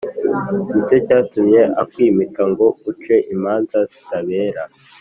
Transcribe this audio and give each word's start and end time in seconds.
Ni 0.73 0.79
cyo 0.87 0.97
cyatumye 1.05 1.61
akwimika 1.81 2.41
ngo 2.51 2.65
uce 2.89 3.15
imanza 3.33 3.77
zitabera 3.89 4.63